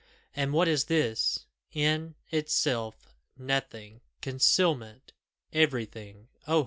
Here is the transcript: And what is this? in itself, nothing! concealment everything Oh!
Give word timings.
And 0.35 0.51
what 0.51 0.67
is 0.67 0.85
this? 0.85 1.45
in 1.73 2.15
itself, 2.31 3.13
nothing! 3.37 4.01
concealment 4.19 5.11
everything 5.53 6.27
Oh! 6.47 6.59